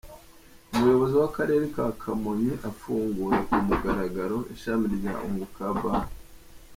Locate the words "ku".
3.49-3.57